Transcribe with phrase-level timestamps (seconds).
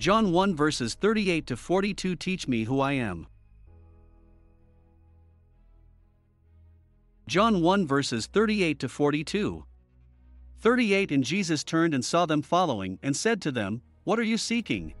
[0.00, 3.26] John 1 verses 38 to 42 Teach me who I am.
[7.28, 9.62] John 1 verses 38 to 42.
[10.58, 14.38] 38 And Jesus turned and saw them following, and said to them, What are you
[14.38, 14.94] seeking?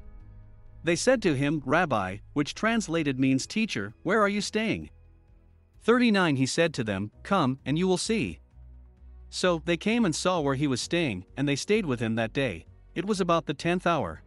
[0.84, 4.90] They said to him, Rabbi, which translated means teacher, where are you staying?
[5.80, 8.40] 39 He said to them, Come, and you will see.
[9.30, 12.34] So they came and saw where he was staying, and they stayed with him that
[12.34, 12.66] day.
[12.94, 14.22] It was about the tenth hour.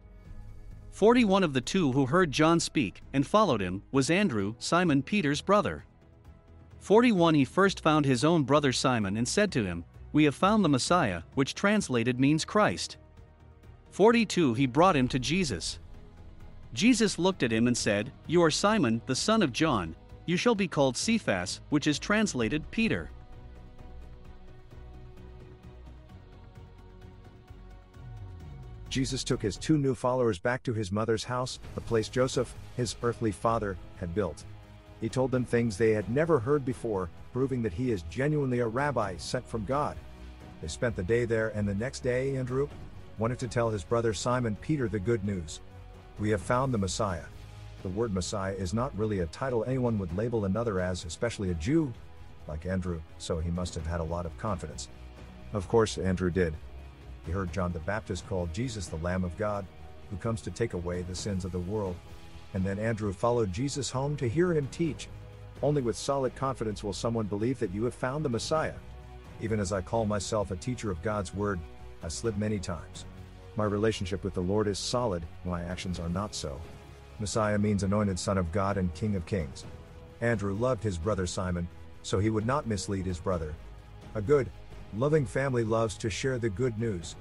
[0.94, 5.40] 41 of the two who heard John speak and followed him was Andrew, Simon Peter's
[5.40, 5.84] brother.
[6.78, 10.64] 41 He first found his own brother Simon and said to him, We have found
[10.64, 12.96] the Messiah, which translated means Christ.
[13.90, 15.80] 42 He brought him to Jesus.
[16.72, 20.54] Jesus looked at him and said, You are Simon, the son of John, you shall
[20.54, 23.10] be called Cephas, which is translated Peter.
[28.94, 32.94] Jesus took his two new followers back to his mother's house, the place Joseph, his
[33.02, 34.44] earthly father, had built.
[35.00, 38.68] He told them things they had never heard before, proving that he is genuinely a
[38.68, 39.96] rabbi sent from God.
[40.62, 42.68] They spent the day there, and the next day, Andrew
[43.18, 45.58] wanted to tell his brother Simon Peter the good news.
[46.20, 47.26] We have found the Messiah.
[47.82, 51.54] The word Messiah is not really a title anyone would label another as, especially a
[51.54, 51.92] Jew,
[52.46, 54.86] like Andrew, so he must have had a lot of confidence.
[55.52, 56.54] Of course, Andrew did.
[57.26, 59.64] He heard John the Baptist call Jesus the Lamb of God,
[60.10, 61.96] who comes to take away the sins of the world.
[62.52, 65.08] And then Andrew followed Jesus home to hear him teach.
[65.62, 68.74] Only with solid confidence will someone believe that you have found the Messiah.
[69.40, 71.58] Even as I call myself a teacher of God's Word,
[72.02, 73.06] I slip many times.
[73.56, 76.60] My relationship with the Lord is solid, my actions are not so.
[77.20, 79.64] Messiah means anointed Son of God and King of Kings.
[80.20, 81.68] Andrew loved his brother Simon,
[82.02, 83.54] so he would not mislead his brother.
[84.14, 84.50] A good,
[84.96, 87.16] loving family loves to share the good news.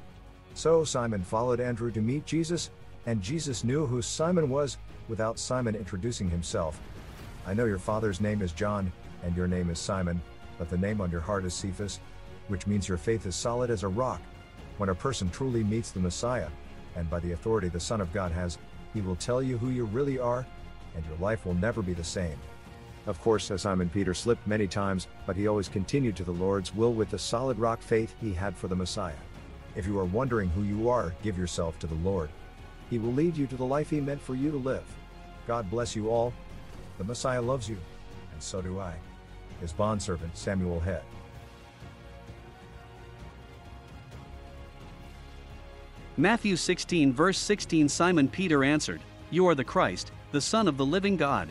[0.54, 2.70] So Simon followed Andrew to meet Jesus,
[3.06, 6.80] and Jesus knew who Simon was without Simon introducing himself.
[7.46, 8.92] I know your father's name is John,
[9.24, 10.22] and your name is Simon,
[10.58, 12.00] but the name on your heart is Cephas,
[12.48, 14.22] which means your faith is solid as a rock.
[14.78, 16.50] When a person truly meets the Messiah,
[16.95, 18.58] and by the authority the Son of God has,
[18.94, 20.45] he will tell you who you really are,
[20.95, 22.38] and your life will never be the same.
[23.05, 26.73] Of course, as Simon Peter slipped many times, but he always continued to the Lord's
[26.73, 29.15] will with the solid rock faith he had for the Messiah.
[29.75, 32.30] If you are wondering who you are, give yourself to the Lord.
[32.89, 34.86] He will lead you to the life he meant for you to live.
[35.47, 36.33] God bless you all.
[36.97, 37.77] The Messiah loves you,
[38.31, 38.93] and so do I.
[39.59, 41.03] His bondservant, Samuel Head.
[46.15, 50.85] Matthew 16 verse 16 Simon Peter answered, You are the Christ, the Son of the
[50.85, 51.49] living God.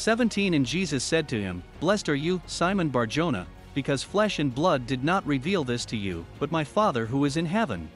[0.00, 4.86] 17 And Jesus said to him, Blessed are you, Simon Barjona, because flesh and blood
[4.86, 7.86] did not reveal this to you, but my Father who is in heaven.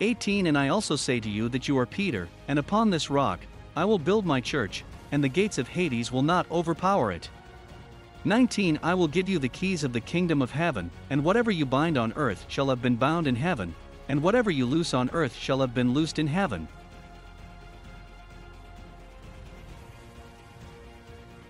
[0.00, 3.40] 18 And I also say to you that you are Peter, and upon this rock
[3.74, 7.28] I will build my church, and the gates of Hades will not overpower it.
[8.24, 11.66] 19 I will give you the keys of the kingdom of heaven, and whatever you
[11.66, 13.74] bind on earth shall have been bound in heaven,
[14.08, 16.68] and whatever you loose on earth shall have been loosed in heaven.